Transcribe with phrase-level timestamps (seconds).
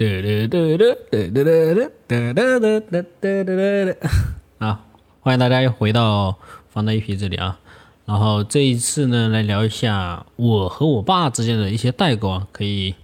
[4.56, 4.80] 啊！
[5.20, 6.38] 欢迎大家又回到
[6.70, 7.60] 放大一批这里啊。
[8.06, 12.94] 然后这一次呢，来聊一下我和我爸之间的一些代沟啊，可以，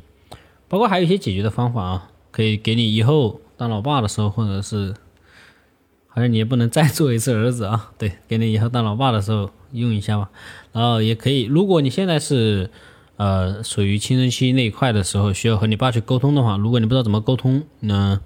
[0.68, 4.94] 包括还有一些解决的方法啊，可以给你以后当老爸的时候，或者是，
[6.08, 7.92] 好像你也不能再做一次儿子啊。
[8.00, 10.30] 对，给你以后当老爸的时候用一下吧。
[10.72, 12.70] 然后也可以，如果你现在是。
[13.16, 18.20] 呃，属于青春期那一块的时候，需要和你爸去沟通的话，如果你不知道怎么沟通，那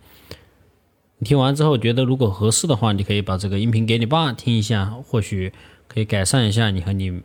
[1.18, 5.52] 你听完之后觉得如果合适的话，你可以把这个音频给你爸听一下，或许
[5.86, 7.22] 可以改善一下你和你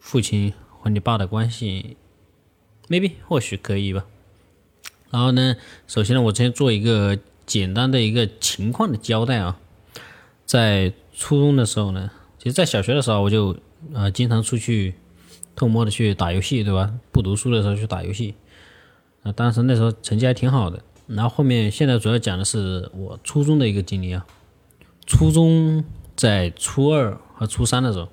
[0.00, 1.96] 父亲和你爸的关系
[2.88, 4.04] ，maybe 或许可以吧。
[5.10, 5.54] 然后呢，
[5.86, 9.60] 首先呢，我先做一个简单的一个情况的交代啊，
[10.44, 13.56] 在初中的时候呢，其实在小学的时候我就
[13.94, 14.94] 呃经常出去。
[15.58, 16.94] 偷摸的去打游戏，对吧？
[17.10, 18.36] 不读书的时候去打游戏，
[19.24, 20.80] 啊，当时那时候成绩还挺好的。
[21.08, 24.24] 然后后面现在主要讲的是我初中的一个经历啊。
[25.04, 28.08] 初中在初二和初三的时候，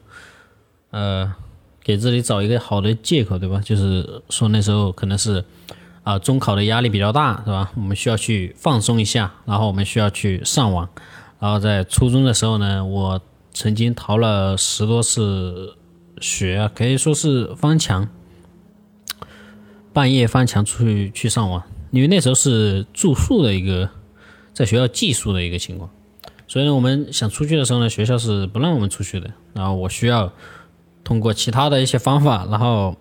[0.89, 1.35] 呃，
[1.83, 3.61] 给自己找一个好的借口，对吧？
[3.63, 5.45] 就是说那时候可能是
[6.01, 7.71] 啊中考的压力比较大，是吧？
[7.75, 10.89] 我们需要去放松一下，然后我们需要去上网。
[11.39, 13.21] 然后在初中的时候呢，我
[13.53, 15.75] 曾经逃了十多次。
[16.21, 18.08] 学啊，可以说是翻墙，
[19.91, 23.89] 半夜翻墙出去去上网，因为那时候是住宿的一个，
[24.53, 25.89] 在学校寄宿的一个情况，
[26.47, 30.31] 所以呢，我们想出去的时候呢，学校是不让我们出去的，然后我需要
[31.03, 32.95] 通过其他的一些方法，然后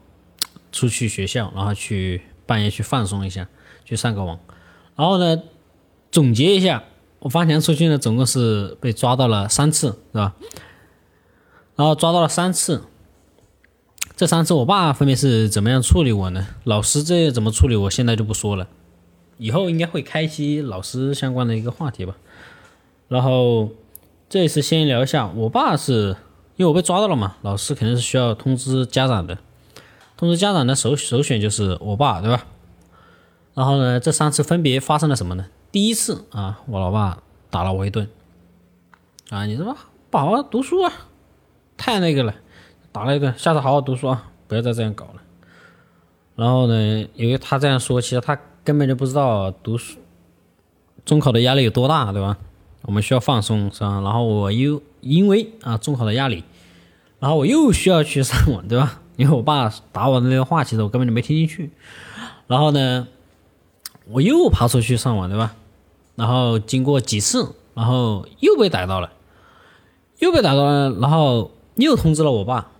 [0.73, 3.49] 出去学校，然后去半夜去放松一下，
[3.84, 4.39] 去上个网，
[4.97, 5.41] 然后呢，
[6.11, 6.83] 总结一下，
[7.21, 10.34] 我翻墙出去呢，总共是被抓到了三次，是吧？
[11.77, 12.83] 然后抓到了三次。
[14.17, 16.47] 这三次我爸分别是怎么样处理我呢？
[16.62, 17.75] 老师这怎么处理？
[17.75, 18.69] 我现在就不说了，
[19.39, 22.15] 以后应该会开启老师相关的一个话题吧。
[23.09, 23.71] 然后
[24.29, 26.17] 这一次先聊一下，我爸是
[26.55, 29.37] 因为我被抓到了嘛，老师肯定是需要通知家长的，
[30.17, 32.47] 通知家长的首首选就是我爸，对吧？
[33.55, 35.47] 然后呢，这三次分别发生了什么呢？
[35.72, 38.09] 第一次啊，我老爸打了我一顿，
[39.31, 39.77] 啊，你怎么
[40.09, 40.93] 不好好读书啊？
[41.77, 42.37] 太那个了。
[42.94, 45.15] 打了一顿，下次好好读书啊，不要再这样搞了。
[46.37, 49.99] 然后呢，因为他这样说，其实他根本就不知道读书
[51.05, 52.38] 中考的压力有多大，对吧？
[52.82, 54.00] 我们需要放松，是吧？
[54.00, 56.44] 然后我又因为啊中考的压力，
[57.19, 59.00] 然后我又需要去上网，对吧？
[59.19, 61.72] 因为我爸打我的那个话，其实我根本就没听进去。
[62.47, 63.09] 然后呢，
[64.06, 65.56] 我又爬出去上网，对吧？
[66.15, 69.11] 然后经过几次，然后又被逮到了，
[70.21, 72.71] 又被逮到了，然后又通知了我爸。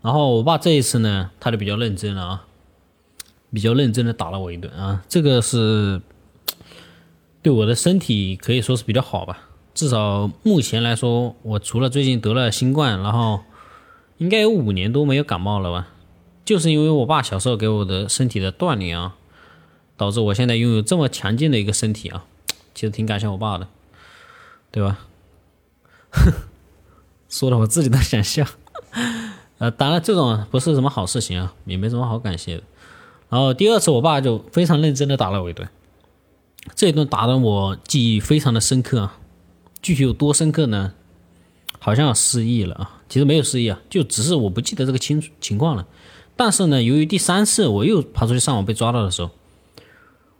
[0.00, 2.46] 然后我爸这一次呢，他就比较认真了啊，
[3.52, 6.00] 比较认真的打了我一顿啊，这个是
[7.42, 13.40] 对我的身体可以说是比较好吧，至少目前来说，我除了最近得了新冠，然后
[14.18, 15.88] 应该有五年多没有感冒了吧，
[16.44, 19.16] 就是因为我爸小时候给我的身体的锻炼啊，
[19.96, 22.24] 导致我现在拥有这么强劲的一个身体啊，
[22.74, 23.68] 其实挺感谢我爸的，
[24.70, 25.00] 对吧？
[27.28, 28.46] 说的我自己都想笑。
[29.58, 32.62] 呃，当然这种不是什么好事情啊，也没什么好感谢的。
[33.28, 35.68] 然后第二次，我爸就非常认真的打了我一顿，
[36.76, 39.18] 这一顿打的我记忆非常的深刻啊。
[39.82, 40.92] 具体有多深刻呢？
[41.80, 45.86] 好像失忆了啊，其实没有失忆啊，就只是我不记得这个清楚情况了。
[46.36, 49.30] 但是呢，由于第三次我又爬出去上网被抓到的时候，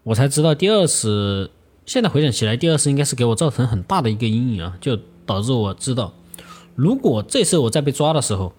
[0.04, 1.50] 我才知道第二次。
[1.86, 6.12] 现在回想起来，第二次应该是给我造成很大的一个阴影啊，就导致我知道，
[6.74, 8.52] 如果这次我再被抓的时候。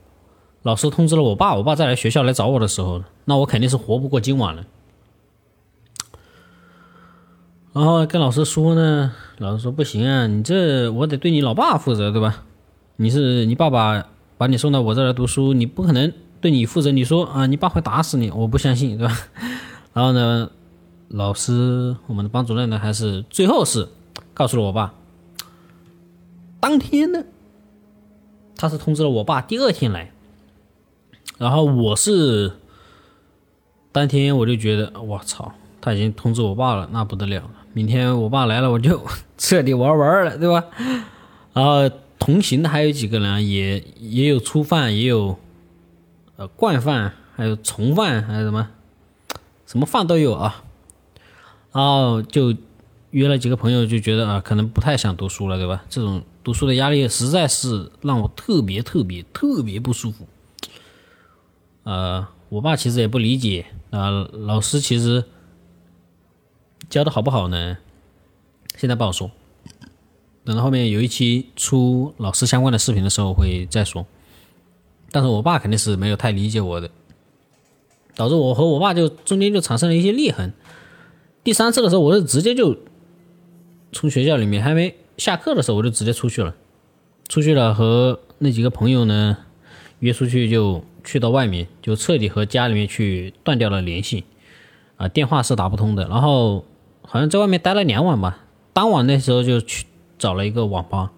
[0.61, 4.65] 老师通知了我爸，我爸再来学校来找我的时候，那我肯定是活不过今晚了。
[7.71, 12.43] 然后跟老师说呢，老师说不行啊，你这我得对你老爸负责，对吧？
[12.97, 14.05] 你是你爸爸
[14.37, 16.11] 把你送到我这来读书，你不可能
[16.41, 16.91] 对你负责。
[16.91, 19.17] 你说啊，你爸会打死你，我不相信，对吧？
[19.93, 20.51] 然后呢，
[21.07, 23.87] 老师我们的班主任呢，还是最后是
[24.33, 24.93] 告诉了我爸，
[26.59, 27.23] 当天呢，
[28.57, 30.11] 他是通知了我爸第二天来。
[31.39, 32.51] 然后我是
[33.91, 35.51] 当天我就觉得我操，
[35.81, 37.51] 他已经通知我爸了，那不得了了。
[37.73, 39.01] 明天我爸来了，我就
[39.37, 40.65] 彻底玩完了，对吧？
[41.53, 41.89] 然后
[42.19, 45.37] 同行的还有几个人，也也有初犯，也有
[46.35, 48.67] 呃惯犯，还有从犯，还有什么
[49.65, 50.63] 什么犯都有啊。
[51.71, 52.53] 然后就
[53.11, 55.85] 约了几个朋友，就觉得啊，可能不太想读书了，对吧？
[55.89, 60.27] 这种读书的压力实在是让我特别特别特别不舒服。
[61.83, 64.09] 呃，我爸其实也不理解啊。
[64.31, 65.23] 老师其实
[66.89, 67.77] 教的好不好呢？
[68.77, 69.29] 现在不好说，
[70.43, 74.05] 等到后面有一期出老师相关的视频的时候会再说。
[75.11, 76.89] 但是我爸肯定是没有太理解我的，
[78.15, 80.53] 导致我和我爸就中间就产生了一些裂痕。
[81.43, 82.77] 第三次的时候，我是直接就
[83.91, 86.55] 从学校里面还没下课的时候，我就直接出去了，
[87.27, 89.37] 出去了和那几个朋友呢
[89.99, 94.25] 约出去，就去到外面，就彻底和家里面去断掉了联系，
[94.97, 96.07] 啊，电话是打不通的。
[96.07, 96.65] 然后
[97.01, 99.85] 好像在外面待了两晚吧，当晚那时候就去
[100.17, 101.11] 找了一个网吧，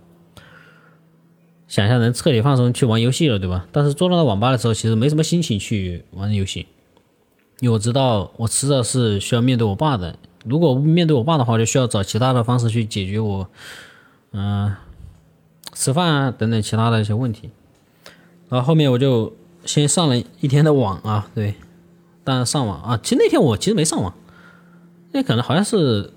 [1.67, 3.67] 想一下能彻底放松去玩游戏了，对吧？
[3.71, 6.67] 但是坐到那网吧的时候，其实没什么心情去玩游戏。
[7.59, 13.47] 因为我知道我迟早是需要面对我爸的，如果面对我爸的话，就需要找其他的方式去解决我，
[14.31, 14.73] 嗯，
[15.73, 17.51] 吃饭啊等等其他的一些问题。
[18.49, 19.31] 然后后面我就
[19.65, 21.55] 先上了一天的网啊，对，
[22.23, 24.13] 但上网啊，其实那天我其实没上网，
[25.11, 26.13] 那可能好像是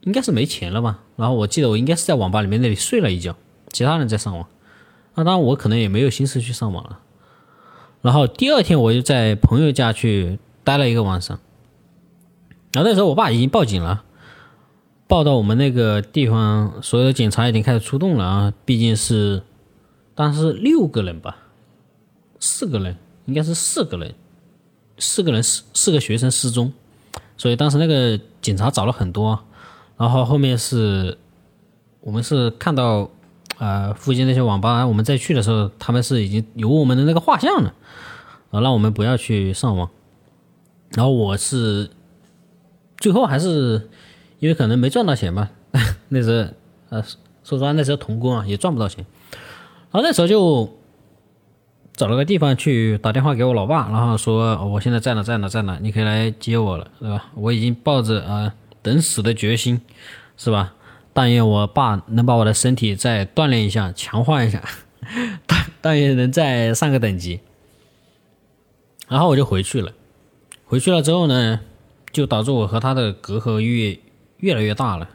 [0.00, 1.00] 应该是没钱了吧。
[1.16, 3.36] 然后我记得我应该是在网吧里面那里睡了一觉，
[3.72, 4.46] 其他人在上网，
[5.14, 7.00] 那当然我可能也没有心思去上网了。
[8.02, 10.38] 然后第二天我就在朋友家去。
[10.62, 11.40] 待了一个晚上，
[12.72, 14.04] 然后那时候我爸已经报警了，
[15.08, 18.52] 报到我们那个地方，所有的警察已经开始出动了啊！
[18.66, 19.42] 毕竟是
[20.14, 21.38] 当时六个人吧，
[22.40, 22.96] 四个人
[23.26, 24.12] 应该是四个人，
[24.98, 26.72] 四个人四四个学生失踪，
[27.36, 29.38] 所以当时那个警察找了很多，
[29.96, 31.16] 然后后面是
[32.00, 33.10] 我们是看到
[33.58, 37.74] 啊附近那些网吧，我们再去的时候，他们是已经有我们的那个画像了，
[38.50, 39.88] 啊，让我们不要去上网。
[40.92, 41.88] 然后我是
[42.96, 43.88] 最后还是
[44.40, 45.50] 因为可能没赚到钱吧，
[46.08, 46.50] 那时候
[46.88, 47.04] 呃，
[47.44, 49.06] 说实话那时候童工啊也赚不到钱，
[49.92, 50.68] 然后那时候就
[52.00, 57.26] 找了个地方去打电话给我老爸，然后说我现在在哪在哪在哪，你可以来接我了，对吧？
[57.34, 59.82] 我已经抱着啊等死的决心，
[60.38, 60.72] 是吧？
[61.12, 64.62] 但愿我爸能把我的身体再锻炼一下，强化一下，
[65.46, 67.40] 但但愿能再上个等级，
[69.06, 69.92] 然后我就回去了。
[70.64, 71.60] 回去了之后呢，
[72.12, 73.98] 就导致我和他的隔阂越
[74.38, 75.06] 越来越大了。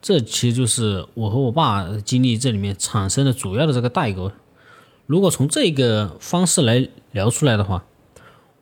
[0.00, 4.32] 这其实就是我和我爸经历这里面产生的主要的这个代沟。
[5.06, 7.84] 如果从这个方式来聊出来的话，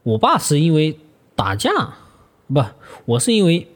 [0.03, 0.99] 我爸是因为
[1.35, 1.71] 打架，
[2.49, 2.65] 不，
[3.05, 3.69] 我是因为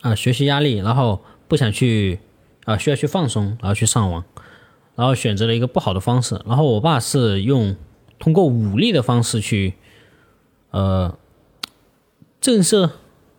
[0.00, 2.20] 啊学习压力，然后不想去
[2.64, 4.24] 啊需要去放松，然后去上网，
[4.94, 6.40] 然后选择了一个不好的方式。
[6.46, 7.76] 然后我爸是用
[8.18, 9.74] 通过武力的方式去。
[10.70, 11.16] 呃，
[12.40, 12.90] 震慑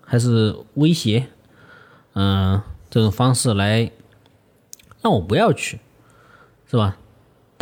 [0.02, 1.28] 还是威胁，
[2.14, 3.92] 嗯，这种方式来
[5.02, 5.82] 让我不要去，
[6.72, 6.98] 是吧？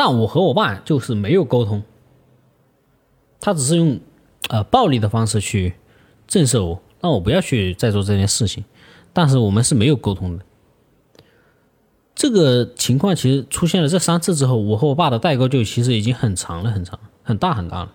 [0.05, 1.81] 但我和我爸就是没有沟通，
[3.39, 4.01] 他只是用
[4.49, 5.75] 呃暴力的方式去
[6.27, 8.65] 震慑我，让我不要去再做这件事情。
[9.13, 10.43] 但是我们是没有沟通的。
[12.13, 17.93] 这个情况其实出现了这三次之后，我和我爸的代沟就其实已经很长了，很长，很大很大了。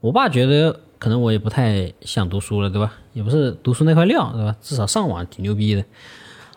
[0.00, 2.92] 我爸觉得可能我也不太想读书了，对吧？
[3.14, 4.54] 也不是读书那块料，对吧？
[4.60, 5.82] 至少上网挺牛逼的。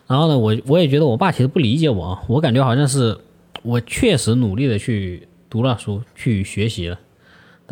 [0.06, 3.18] 然后呢，我我也觉得我爸其实不理解我，我感觉好像是
[3.62, 6.98] 我确实努力的去读了书，去学习了，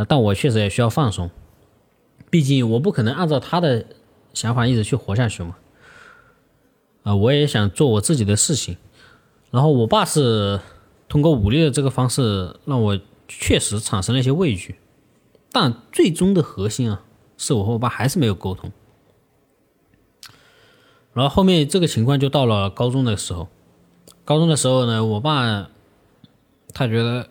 [0.07, 1.31] 但我确实也需要放松，
[2.31, 3.87] 毕竟我不可能按照他的
[4.35, 5.57] 想法一直去活下去嘛。
[7.05, 8.77] 啊，我也想做我自己的事情。
[9.51, 10.61] 然后我爸是
[11.09, 14.77] 通过武力的这个方式让我确实产生了一些畏惧。
[15.51, 17.03] 但最终的核心啊，
[17.39, 18.71] 是我和我爸还是没有沟通。
[21.15, 23.49] 然后后面这个情况就到了高中的时候，
[24.27, 25.71] 高中的时候呢，我爸
[26.75, 27.29] 他觉得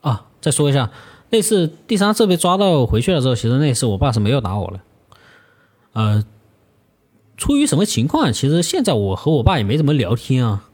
[0.00, 0.90] 啊，再说一下，
[1.30, 4.82] 那次第三次被抓到回去了之后，其实那次我爸是没有打我了。
[5.92, 6.24] 呃，
[7.36, 8.32] 出于什么情况？
[8.32, 10.68] 其实现在我和我爸也没怎么聊天啊。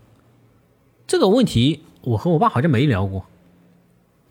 [1.07, 3.25] 这个问题我和我爸好像没聊过。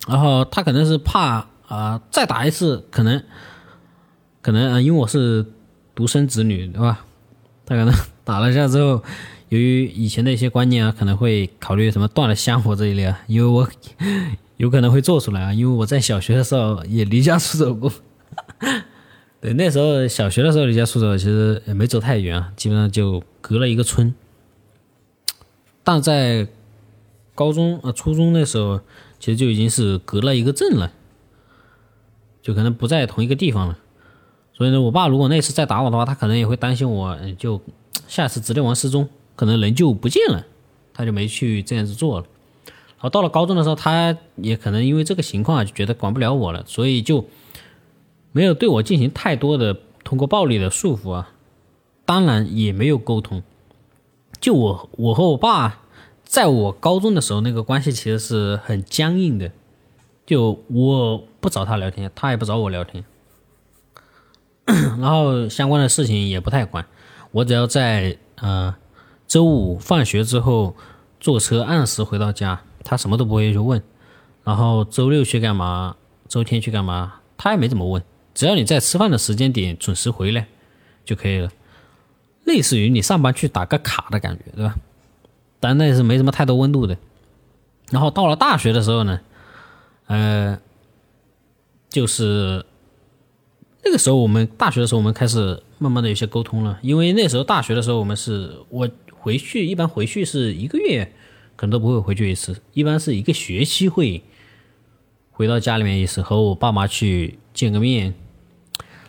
[0.07, 3.23] 然后他可能是怕啊，再打一次，可能，
[4.41, 5.45] 可能啊，因为我是
[5.95, 7.05] 独生子女，对吧？
[7.65, 7.93] 他可能
[8.25, 9.01] 打了一下之后，
[9.53, 13.69] 由于以前的一些观念啊，可能会考虑什么断了香火这一类啊，因为我
[14.57, 17.93] 有可能会做出来啊，因为我在小学的时候也离家出走过。
[19.39, 24.15] 对，那时候小学的时候离家出走，其实也没走太远啊，基本上就隔了一个村。
[25.83, 26.47] 但在
[27.35, 28.81] 高中啊、初中那时候。
[29.19, 30.91] 其实就已经是隔了一个镇了，
[32.41, 33.79] 就可能不在同一个地方了。
[34.53, 37.61] 所以呢，我爸如果那次再打我的话，他可能也会担心我，就
[38.05, 40.45] 下次直接玩失踪，可能人就不见了，
[40.93, 42.25] 他就没去这样子做了。
[42.65, 47.25] 然后，到了高中的时候，他也可能因为这个情况就觉得管不了我了，所以就
[48.31, 49.83] 没有对我进行太多的通。
[50.03, 51.31] 通过暴力的束缚啊，
[52.05, 53.41] 当然也没有沟通。
[54.39, 55.81] 就我我和我爸，
[56.23, 59.49] 在我高中的时候，那个关系其实是很僵硬的。
[60.25, 63.03] 就我不找他聊天，他也不找我聊天，
[64.99, 66.85] 然后相关的事情也不太管。
[67.31, 68.75] 我只要在呃
[69.33, 70.75] 周五放学之后
[71.19, 73.81] 坐车按时回到家，他什么都不会去问。
[74.43, 75.95] 然后周六去干嘛，
[76.27, 78.03] 周天去干嘛，他也没怎么问。
[78.35, 80.45] 只要你在吃饭的时间点准时回来
[81.03, 81.49] 就可以了，
[82.43, 84.75] 类似于你上班去打个卡的感觉，对吧？
[85.59, 86.95] 但那是没什么太多温度的。
[87.89, 89.19] 然后到了大学的时候呢？
[90.05, 90.59] 呃，
[91.89, 92.63] 就是
[93.83, 96.77] 那个时候，我们大学的时候，我们开始慢慢的有些沟通了。
[96.83, 98.87] 因为那时候大学的时候，我们是我
[99.23, 101.13] 回去，一般回去是一个月，
[101.55, 104.21] 可能都不会回去一次，一般是一个学期会
[105.31, 108.13] 回到家里面一次，和我爸妈去见个面。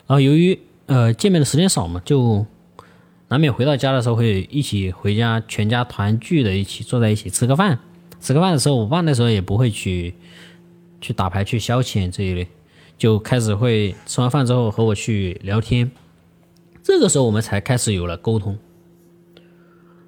[0.07, 2.47] 然后由于呃见面的时间少嘛，就
[3.29, 7.81] 难免回到家的时候会一起回家，全家团聚的，一起坐在一起吃个饭。
[8.21, 10.15] 吃个饭的时候，我爸那时候也不会去。
[11.01, 12.49] 去打牌去消遣这一类，
[12.97, 15.91] 就开始会吃完饭之后和我去聊天，
[16.83, 18.57] 这个时候我们才开始有了沟通。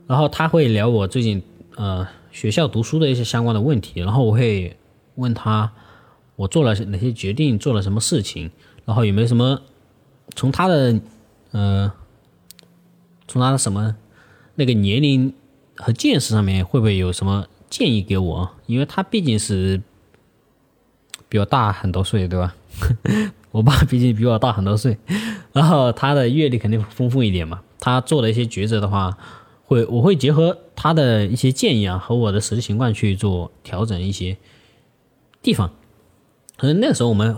[0.06, 1.42] 然后他会聊我最近
[1.76, 4.76] 呃学校读书的一些相关的问题，然后我会
[5.16, 5.72] 问他
[6.36, 8.50] 我做了哪些决定，做了什么事情，
[8.84, 9.60] 然后有没有什么
[10.34, 11.00] 从他的
[11.52, 11.92] 呃
[13.26, 13.96] 从他的什么
[14.54, 15.32] 那个年龄
[15.76, 18.50] 和见识上面会不会有什么建议给我？
[18.66, 19.82] 因为他毕竟是。
[21.28, 22.54] 比我大很多岁，对吧？
[23.50, 24.96] 我爸毕竟比我大很多岁，
[25.52, 27.60] 然后他的阅历肯定丰富一点嘛。
[27.80, 29.18] 他做的一些抉择的话，
[29.66, 34.36] 会我会结合他的一些建议啊，和我的实际情况去做调整一些
[35.42, 35.70] 地方。
[36.56, 37.36] 可能那个时候我们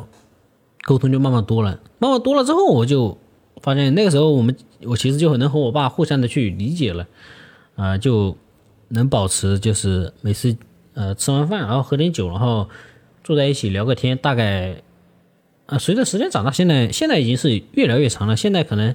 [0.82, 3.18] 沟通就慢慢多了，慢慢多了之后，我就
[3.60, 7.06] 发现那个时候我们我其实就能和我爸互相的去理解了，
[7.74, 8.36] 啊，就
[8.88, 10.56] 能保持就是每次
[10.94, 12.68] 呃吃完饭然后喝点酒，然后。
[13.24, 14.82] 坐在一起聊个天，大概
[15.66, 18.34] 啊，随着时间长大，现在现在已经是越来越长了。
[18.34, 18.94] 现在可能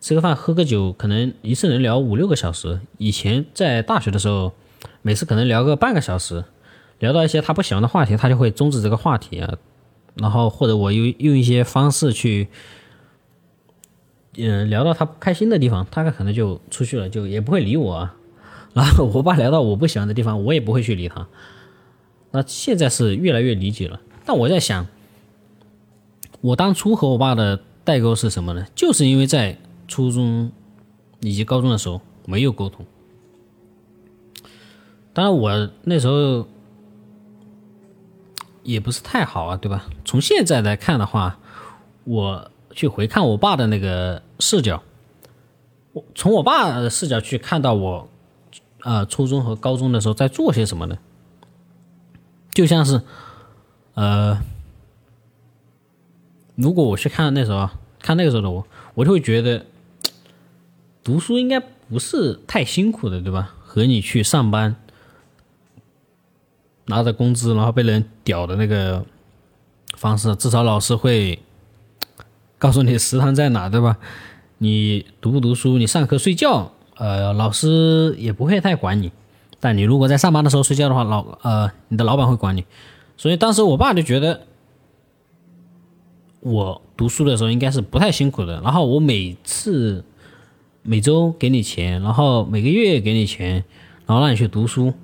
[0.00, 2.80] 吃个饭、喝个酒，可能一次能聊五六个小时。
[2.96, 4.54] 以前在大学的时候，
[5.02, 6.42] 每次可能聊个半个小时，
[6.98, 9.58] 聊到一些他不喜欢的话题，他就会终止这个话题啊。
[10.14, 12.48] 然后或者我用用一些方式去，
[14.36, 18.10] 嗯，聊到他不开心的地方，他可能就出去了，就也不会理我。
[18.72, 21.26] 然后我爸聊到我不喜欢的地方，我也不会去理他。
[22.30, 24.86] 那现在是越来越理解了，但我在想，
[26.40, 28.66] 我当初和我爸的代沟是什么呢？
[28.74, 29.58] 就是因为在
[29.90, 30.52] 初中
[31.18, 32.86] 以及高中的时候没有沟通。
[35.12, 36.46] 当然，我那时候
[38.62, 39.86] 也不是太好啊，对吧？
[40.04, 41.40] 从现在来看的话，
[42.04, 44.80] 我去回看我爸的那个视角，
[45.92, 48.08] 我从我爸的视角去看到我，
[48.82, 50.96] 呃，初中和高中的时候在做些什么呢？
[52.52, 53.02] 就像是，
[53.94, 54.40] 呃，
[56.54, 57.68] 如果我去看那时候
[57.98, 59.66] 看那个时候的我，我就会觉得，
[61.10, 63.52] 读书应该不是太辛苦的，对吧？
[63.64, 64.76] 和你去上班，
[66.86, 69.04] 拿着工资然后被人屌的那个
[69.96, 71.40] 方式，至少老师会
[72.60, 73.98] 告诉你食堂在哪，对吧？
[74.58, 79.10] 你读不读书，你上课睡觉，呃，老师也不会太管你。
[79.58, 82.64] 但你如果在上班的时候睡觉的话，老呃，你的老板会管你。
[83.16, 84.46] 所以当时我爸就觉得，
[86.38, 88.60] 我读书的时候应该是不太辛苦的。
[88.60, 90.04] 然后我每次
[90.82, 93.64] 每周给你钱，然后每个月给你钱，
[94.06, 94.94] 然后让你去读书，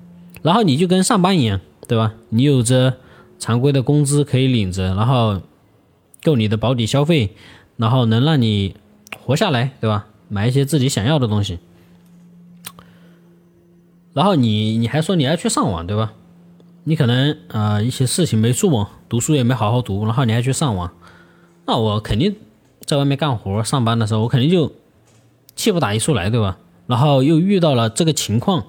[0.41, 2.13] 然后你就跟上班一样，对吧？
[2.29, 2.97] 你有着
[3.39, 5.41] 常规的工资可以领着，然后
[6.23, 7.35] 够你的保底消费，
[7.77, 8.75] 然后能让你
[9.19, 10.07] 活下来，对吧？
[10.29, 11.59] 买一些自己想要的东西。
[14.13, 16.13] 然后你你还说你要去上网对吧？
[16.85, 20.91] 你可能啊一些事情没做，读书也没好好读，然后你还去上网，
[21.65, 22.35] 那我肯定
[22.83, 24.73] 在外面干活上班的时候，我肯定就
[25.57, 26.57] 气不打一处来对吧？
[26.85, 28.67] 然后又遇到了这个情况，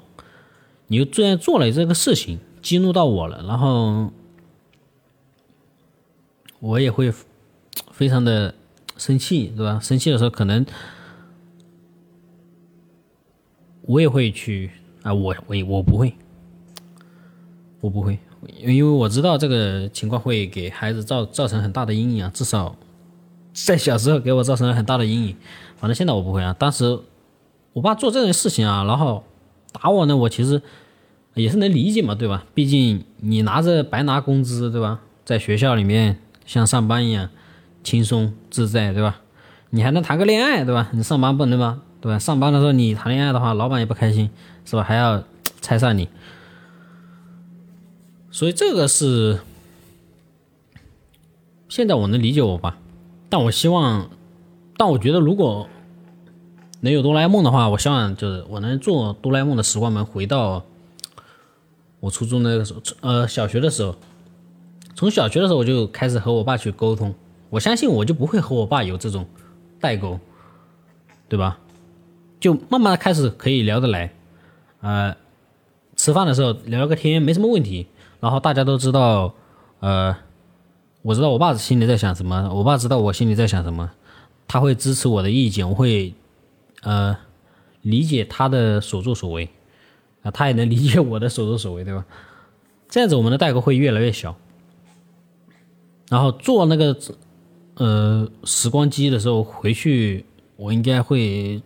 [0.89, 4.13] 你又这样做了这个事情，激怒到我了，然后
[6.59, 7.15] 我也会
[7.93, 8.53] 非常的
[8.97, 9.79] 生气对吧？
[9.81, 10.67] 生气的时候可能
[13.83, 14.73] 我也会去。
[15.05, 16.13] 啊，我我我不会，
[17.81, 18.19] 我不会，
[18.59, 22.77] 因为我知道这个情况会给孩子造造成很大的阴影啊，至少
[23.55, 25.37] 在小时候给我造成了很大的阴影。
[25.79, 26.55] 反正现在我不会啊。
[26.59, 26.99] 当时
[27.73, 29.25] 我爸做这件事情啊，然后
[29.73, 30.61] 打我呢，我其实
[31.35, 32.45] 也是能理解嘛，对吧？
[32.55, 35.01] 毕竟你拿着白拿工资，对吧？
[35.25, 37.31] 在学校里面像上班一样
[37.85, 39.21] 轻松自在，对吧？
[39.71, 40.89] 你还能谈个恋爱，对吧？
[40.93, 41.83] 你上班不能吗？
[42.01, 42.19] 对吧？
[42.19, 44.31] 上班的时候你谈恋爱的话，老板也不开心，
[44.65, 44.83] 是吧？
[44.83, 45.23] 还要
[45.61, 46.09] 拆散你。
[48.31, 49.41] 所以这个是
[51.69, 52.79] 现在我能理解我吧，
[53.29, 54.09] 但我希望，
[54.79, 55.69] 但我觉得如果
[56.81, 60.65] 能有哆啦 A 梦的话，我希望就是我能坐哆啦 A 梦的时光门回到
[62.01, 63.95] 我初中那个时候，呃，小学的时候。
[64.95, 67.15] 从小学的时候我就开始和我爸去沟通，
[67.51, 69.25] 我相信我就不会和我爸有这种
[69.81, 70.19] 代沟，
[71.29, 71.59] 对吧？
[72.41, 74.13] 就慢慢的开始可以聊得来，
[74.81, 75.17] 呃，
[75.95, 77.87] 吃饭的时候聊个天没什么问题，
[78.19, 79.35] 然后大家都知道，
[79.79, 80.17] 呃，
[81.03, 83.93] 我知道我爸心里在想什么，我爸知道我心里在想什么，
[84.49, 86.15] 他会支持我的意见，我会
[86.81, 87.17] 呃
[87.83, 89.49] 理解他的所作所为，
[90.23, 92.05] 啊，他也能理解我的所作所为，对吧？
[92.89, 94.35] 这样子我们的代沟会越来越小。
[96.09, 96.97] 然后做那个
[97.75, 100.25] 呃时光机的时候回去，
[100.57, 101.63] 我应该会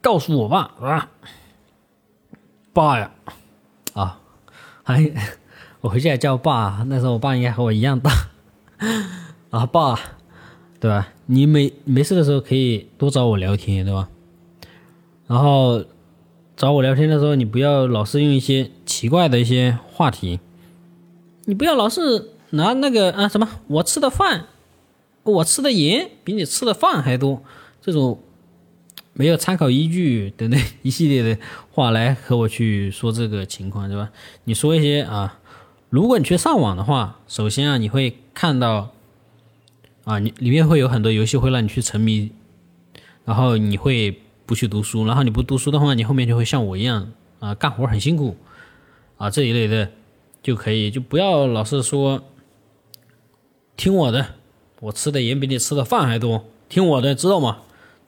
[0.00, 1.10] 告诉我爸啊，
[2.72, 3.10] 爸呀，
[3.94, 4.20] 啊，
[4.84, 5.12] 还
[5.82, 8.12] 我回去还叫爸，那时候我爸应该和我一样大
[9.50, 9.98] 啊，爸，
[10.80, 11.08] 对吧？
[11.26, 14.08] 你没没事的时候可以多找我聊天，对吧？
[15.26, 15.84] 然后
[16.56, 20.40] 找我聊天的时候，你不要老是用一些奇怪的一些话题。
[21.44, 24.46] 你不要老是拿那个啊什么，我吃的饭，
[25.22, 27.42] 我吃的盐比你吃的饭还多，
[27.80, 28.20] 这种
[29.12, 34.10] 没有参考依据等等一系列的话来和我去说这个情况，对吧？
[34.44, 35.38] 你说一些啊，
[35.90, 38.90] 如果你去上网的话，首先啊你会看到
[40.04, 42.32] 啊你里面会有很多游戏会让你去沉迷，
[43.24, 48.36] 然后你会不去读书，然后你不读书的话，你后面就会像我一样啊干活很辛苦
[49.16, 49.90] 啊这一类的。
[50.42, 52.24] 就可以，就不要老是说
[53.76, 54.36] 听我的，
[54.80, 57.58] 我吃的盐比你吃的饭还多，听我的，知道吗？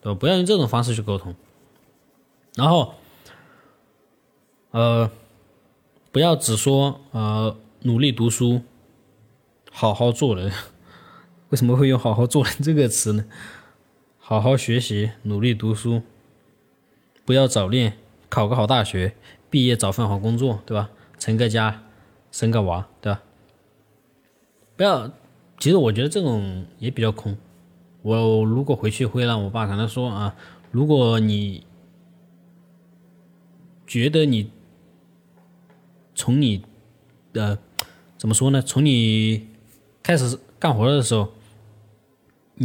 [0.01, 0.17] 对吧？
[0.19, 1.35] 不要用这种方式去沟通。
[2.55, 2.95] 然后，
[4.71, 5.11] 呃，
[6.11, 8.63] 不要只说呃努力读书，
[9.71, 10.51] 好好做人。
[11.53, 13.25] 为什么会用“好好做人”这个词呢？
[14.17, 16.01] 好好学习，努力读书，
[17.25, 17.93] 不要早恋，
[18.27, 19.13] 考个好大学，
[19.51, 20.89] 毕业找份好工作，对吧？
[21.19, 21.83] 成个家。
[22.31, 23.21] 生个娃，对吧？
[24.75, 25.11] 不要，
[25.59, 27.37] 其实我觉得这种也比较空。
[28.01, 30.35] 我如果回去会让我爸可能说啊，
[30.71, 31.67] 如果你
[33.85, 34.49] 觉得你
[36.15, 36.65] 从你
[37.31, 37.59] 的
[38.17, 38.59] 怎么说呢？
[38.59, 39.49] 从你
[40.01, 41.31] 开始干活的时候，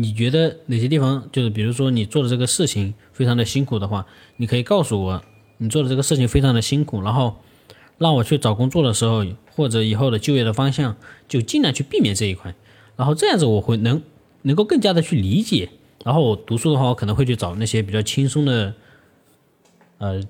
[0.01, 4.07] 你觉得哪些地方就是比如说你做的这个事情非常的辛苦的话，
[4.37, 5.23] 你可以告诉我
[5.59, 7.37] 你做的这个事情非常的辛苦，然后。
[7.99, 12.55] 让我去找工作的时候，或者以后的就业的方向，就尽量去避免这一块。
[12.95, 14.01] 然后这样子，我会能
[14.43, 15.69] 能够更加的去理解。
[16.05, 18.73] 然后我读书的话，我可能会去找那些比较轻松的，
[19.99, 20.23] 呃，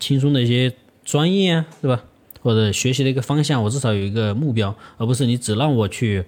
[0.00, 2.02] 轻松的一些专业啊，对吧？
[2.40, 6.24] 或者学习的一个方向，我至少有一个目标，而不是你只让我去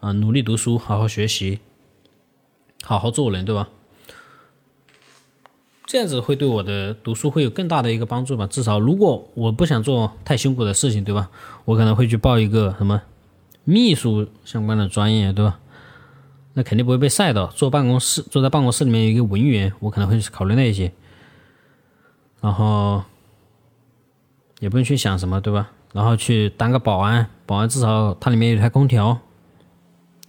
[0.00, 1.60] 啊努力读书，好好学习，
[2.82, 3.68] 好好做人，对吧？
[5.86, 8.46] 这样子会对我的读书会有更大的一个帮助吧。
[8.46, 11.30] 至少如果我不想做太辛苦的事情，对吧？
[11.64, 13.00] 我可能会去报一个什么
[13.64, 15.58] 秘书相关的专业，对吧？
[16.54, 17.46] 那肯定不会被晒到。
[17.46, 20.92] 坐办公室，坐在办公室里面一个文员，我可能会考虑那一些。
[22.40, 23.02] 然后
[24.60, 25.70] 也不用去想什么，对吧？
[25.92, 29.18] 然后去当个保安，保安至少它里面有台空调，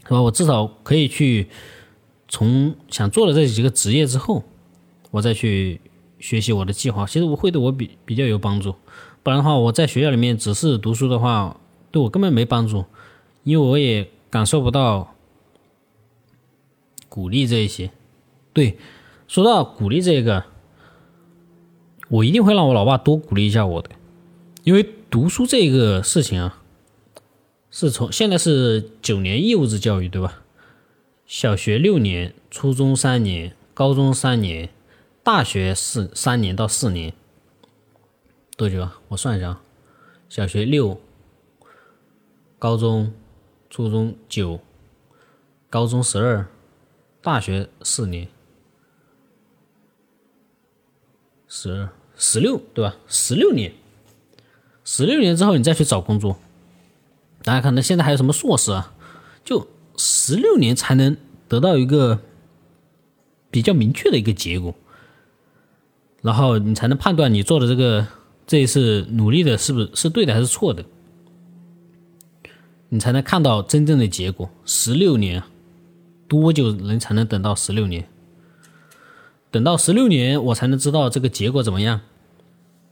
[0.09, 0.21] 是吧？
[0.21, 1.47] 我至少可以去
[2.27, 4.43] 从想做的这几个职业之后。
[5.11, 5.81] 我再去
[6.19, 8.75] 学习我的计划，其实我会对我比比较有帮助。
[9.23, 12.85] 不然的话，我在学校里面只是读书的话，对我根本没帮助，
[13.43, 15.15] 因为我也感受不到
[17.07, 17.89] 鼓励这一些。
[18.53, 18.77] 对，
[19.27, 20.43] 说到鼓励这个，
[22.09, 23.89] 我一定会让我老爸多鼓励一下我的，
[24.63, 26.58] 因为读书这个事情啊，
[27.79, 30.41] 是从现在是九年义务制教育，对吧？
[31.25, 34.67] 小学六年，初中三年，高中三年。
[35.23, 37.13] 大学四三年到四年，
[38.57, 38.99] 多久啊？
[39.07, 39.61] 我算一下啊，
[40.27, 40.99] 小学六，
[42.57, 43.13] 高中、
[43.69, 44.59] 初中九，
[45.69, 46.47] 高中十二，
[47.21, 48.27] 大学四年，
[51.47, 52.97] 十二十六，对吧？
[53.07, 53.71] 十六年，
[54.83, 56.37] 十六年之后你再去找工作，
[57.49, 58.93] 大家可能现在还有什么硕士啊？
[59.43, 59.65] 就
[59.97, 62.19] 十六年才能得到一个
[63.49, 64.75] 比较明确的一个结果。
[66.21, 68.05] 然后你才能判断你做的这个
[68.45, 70.85] 这一次努力的是不是是对的还是错的，
[72.89, 74.47] 你才能看到真正的结果。
[74.63, 75.41] 十六年，
[76.27, 78.07] 多久能才能等到十六年？
[79.49, 82.01] 等到十六年，我才能知道这个结果怎么样？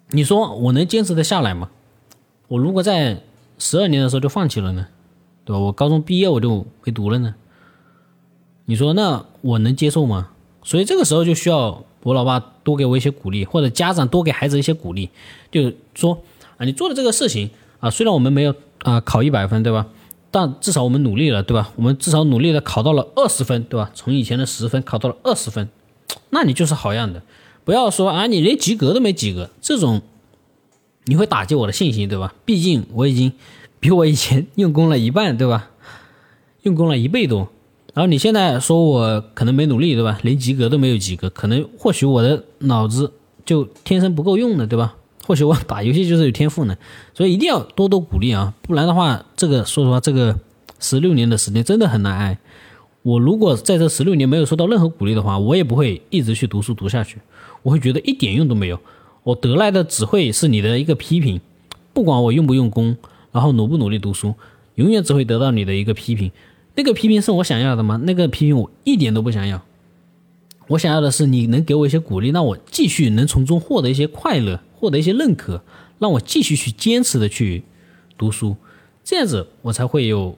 [0.10, 1.70] 你说我能坚持的下来吗？
[2.48, 3.22] 我如果在
[3.58, 4.88] 十二年的时候就放弃了呢，
[5.46, 5.60] 对吧？
[5.60, 7.36] 我高中毕业我就没读了呢。
[8.66, 10.30] 你说那我能接受吗？
[10.64, 15.10] 所以这个时候就需要我老爸多给我一些鼓励，或者家长多给孩子一些鼓励，
[15.50, 16.22] 就说
[16.58, 19.88] 啊，你做的这个事情啊，虽然我们没有啊考一百分，对吧？
[20.30, 21.72] 但至少我们努力了，对吧？
[21.78, 23.90] 我们至少努力的考到了二十分，对吧？
[23.94, 25.70] 从以前的十分考到了二十分。
[26.32, 27.22] 那你就是好样的，
[27.64, 30.02] 不要说啊，你连及格都没及格，这种
[31.08, 32.36] 你会打击我的信心，对吧？
[32.46, 33.32] 毕竟我已经
[33.80, 35.72] 比我以前用功了一半，对吧？
[36.64, 37.48] 用功了一倍多，
[37.94, 40.20] 然后你现在说我可能没努力，对吧？
[40.22, 43.14] 连及格都没有及格，可能或许我的脑子
[43.46, 44.96] 就天生不够用的，对吧？
[45.26, 46.78] 或许我打游戏就是有天赋呢，
[47.14, 50.38] 所以一定要多多鼓励啊，不然的话，这个说实话，这个
[50.80, 52.38] 十六年的时间真的很难挨。
[53.04, 57.18] 我如果在这十六年没有受到任何鼓励的话，我也不会一直去读书读下去。
[57.64, 58.80] 我会觉得一点用都没有，
[59.28, 61.42] 我得来的只会是你的一个批评。
[61.94, 62.96] 不管我用不用功，
[63.34, 64.36] 然后努不努力读书，
[64.76, 66.32] 永远只会得到你的一个批评。
[66.76, 68.00] 那个批评是我想要的吗？
[68.04, 69.66] 那个批评我一点都不想要。
[70.70, 75.62] 我想要的是你能给我一些鼓励，让我继续能从中获得一些快乐，获得一些认可，
[76.00, 77.64] 让我继续去坚持的去
[78.18, 78.56] 读书。
[79.04, 80.38] 这样子我才会有。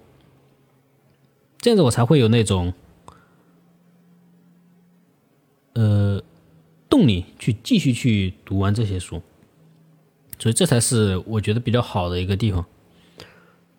[1.60, 2.74] 这样子我才会有那种，
[5.74, 6.24] 呃，
[6.90, 9.22] 动力去继续去读完这些书，
[10.40, 12.66] 所以这才是我觉得比较好的一个地方，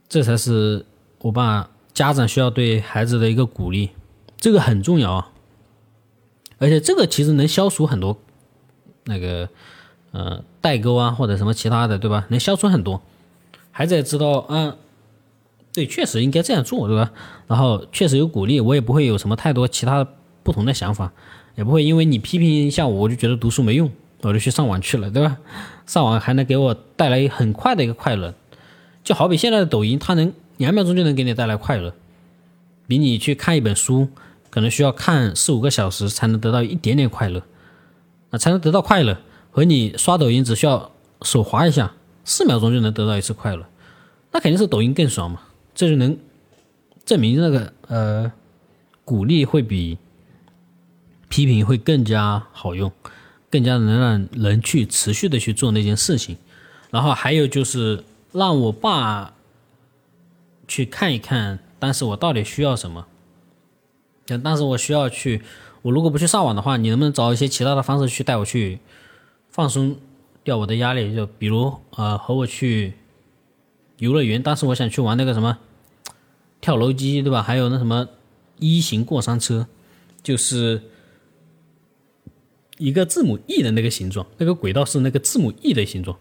[0.08, 0.86] 这才是
[1.18, 3.90] 我爸家长需要对孩子的一个鼓励，
[4.38, 5.32] 这个很重要啊，
[6.58, 8.18] 而且这个其实能消除很多
[9.04, 9.48] 那个
[10.12, 12.26] 呃代沟啊或者什么其他的，对吧？
[12.30, 13.02] 能消除很多，
[13.70, 14.76] 孩子也知道，嗯。
[15.72, 17.12] 对，确实应该这样做，对吧？
[17.46, 20.04] 然后确实有鼓励，我也不会有什么太多其他
[20.42, 21.12] 不同的想法，
[21.56, 23.90] 也不会因为你批评一下我，我就觉得读书没用，
[24.22, 25.38] 我就去上网去了，对吧？
[25.86, 28.34] 上网还能给我带来很快的一个快乐，
[29.02, 31.94] 就好比现在的抖音，它能两秒钟就能给你带来快乐，
[32.86, 34.08] 比你去看一本书
[34.50, 37.42] 可能需要看四五个小时才能得到一点点快乐，
[38.30, 39.18] 啊，才能得到快乐，
[39.50, 41.92] 和你刷抖音只需要手滑一下，
[42.24, 43.66] 四秒钟就能得到一次快乐，
[44.32, 45.40] 那肯定是抖音更爽嘛。
[45.74, 46.16] 这就能
[47.04, 48.32] 证明那个呃，
[49.04, 49.98] 鼓励会比
[51.30, 52.92] 批评会更加好用，
[53.50, 56.36] 更加能让人去持续的去做那件事情。
[56.90, 59.32] 然后还有就是让我爸
[60.68, 63.06] 去看一看，当时我到底需要什么。
[64.44, 65.40] 当时我需要去，
[65.80, 68.78] 我如果不去上网的话，你能不能找一些其他的方式去带我去
[69.48, 69.96] 放松
[70.44, 71.16] 掉我的压力？
[71.16, 72.92] 就比如呃，和我去
[73.96, 74.42] 游乐园。
[74.42, 75.56] 当时我想去玩那个什么。
[76.62, 77.42] 跳楼机对吧？
[77.42, 78.06] 还有那什么
[78.58, 79.66] 一型过山车，
[80.22, 80.82] 就是
[82.80, 86.18] 一个字母 E 的那个形状，那个轨道是那个字母 E 的形状，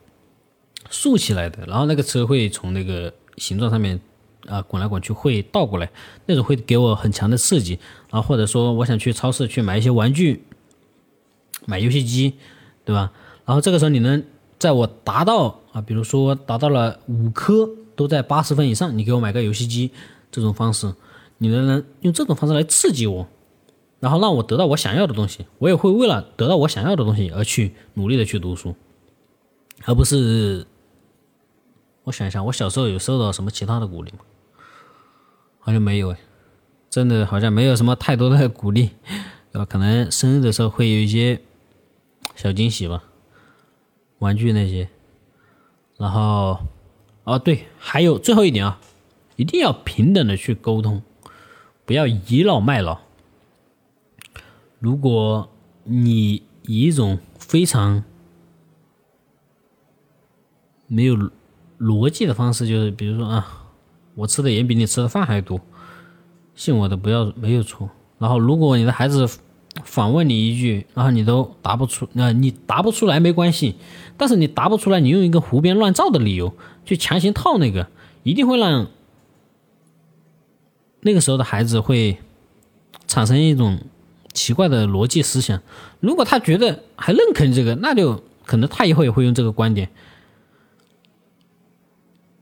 [0.89, 1.65] 竖起来的。
[1.65, 4.00] 然后那个车会从那个形状上面
[4.45, 5.89] 啊滚来滚去，会倒过来，
[6.26, 7.80] 那种会给我很强的刺激。
[8.12, 10.43] 然后或者说我想去超市去买一些玩具，
[11.65, 12.34] 买游戏机，
[12.84, 13.12] 对吧？
[13.45, 14.24] 然后这个时候你能
[14.60, 19.89] 在我达到啊，比如说达到了五颗都在八十分以上，你给我买个游戏机。
[20.32, 20.93] 这种方式，
[21.39, 23.28] 你能能用这种方式来刺激我，
[23.99, 28.75] 然后让我得到我想要的东西，我也会为了得到我想要的东西而去努力的去读书，
[29.85, 30.65] 而不是
[32.03, 34.19] 我想一下，我小时候有受到什么其他的鼓励吗？
[35.59, 36.17] 好像没有哎，
[36.89, 38.91] 真的好像没有什么太多的鼓励，
[39.51, 41.41] 呃，可能生日的时候会有一些
[42.35, 43.03] 小惊喜吧，
[44.19, 44.89] 玩具那些，
[45.97, 46.59] 然后，
[47.25, 48.79] 哦对，还有最后一点啊。
[49.35, 51.01] 一定要平等的去沟通，
[51.85, 52.99] 不要倚老卖老。
[54.79, 55.49] 如果
[55.83, 58.03] 你以一种非常
[60.87, 61.15] 没有
[61.79, 63.65] 逻辑的方式，就是比如说啊，
[64.15, 65.59] 我吃的盐比你吃的饭还多，
[66.55, 67.89] 信我的不要没有错。
[68.17, 69.27] 然后如果你的孩子
[69.83, 73.75] 反问你一句，然后你都答不出，那你答不出来没关系，
[74.17, 76.53] 但是你答不出来，你用一个胡编乱造的理由
[76.85, 77.87] 去强行套那个，
[78.23, 78.87] 一定会让。
[81.01, 82.17] 那个时候的孩子会
[83.07, 83.79] 产生一种
[84.39, 85.62] 奇怪的逻辑思想，
[85.99, 89.89] 如果他觉得还认可这个，那就可能他以后也会用这个观点。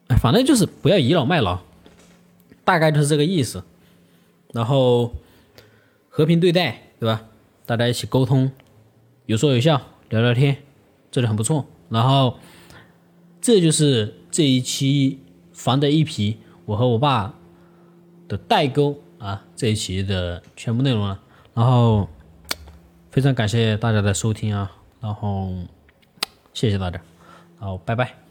[0.09, 1.59] 哎，反正就是不要倚老卖老，
[2.63, 3.63] 大概就是这个意思。
[4.53, 5.15] 然后
[6.07, 7.23] 和平对待，对吧？
[7.65, 8.51] 大家一起沟通，
[9.25, 10.57] 有说有笑，聊聊天，
[11.09, 11.65] 这就很不错。
[11.89, 12.37] 然后
[13.41, 15.19] 这就是这一期
[15.51, 17.33] 防的一皮，我和我爸。
[18.27, 21.17] 的代沟啊这一期的全部内容了。
[21.57, 22.07] 然后
[23.09, 25.51] 非常感谢大家的收听啊，然后
[26.53, 27.01] 谢谢大家，
[27.59, 28.26] 然后，拜拜。